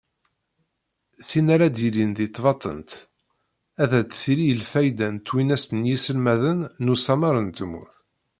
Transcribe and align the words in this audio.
Tin 1.27 1.47
ara 1.55 1.67
d-yilin 1.75 2.11
deg 2.17 2.29
tbatent, 2.35 2.91
ad 3.83 3.91
d-tili 4.07 4.45
i 4.49 4.55
lfayda 4.61 5.07
n 5.13 5.17
twinest 5.27 5.69
n 5.77 5.81
yiselmaden 5.89 6.59
n 6.83 6.91
usamar 6.93 7.35
n 7.41 7.47
tmurt. 7.57 7.95